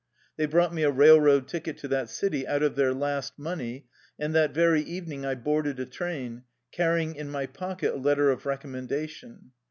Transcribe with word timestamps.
They 0.35 0.47
bought 0.47 0.73
me 0.73 0.81
a 0.81 0.89
rail 0.89 1.21
road 1.21 1.47
ticket 1.47 1.77
to 1.77 1.87
that 1.89 2.09
city 2.09 2.47
out 2.47 2.63
of 2.63 2.75
their 2.75 2.91
last 2.91 3.37
money, 3.37 3.85
and 4.17 4.33
that 4.33 4.51
very 4.51 4.81
evening 4.81 5.27
I 5.27 5.35
boarded 5.35 5.79
a 5.79 5.85
train, 5.85 6.41
carrying 6.71 7.13
in 7.13 7.29
my 7.29 7.45
pocket 7.45 7.93
a 7.93 7.97
letter 8.01 8.31
of 8.31 8.47
recommendation. 8.47 9.51